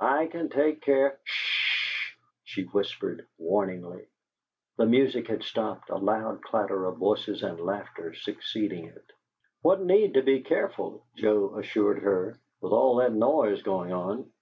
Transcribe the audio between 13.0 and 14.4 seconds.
noise going on?"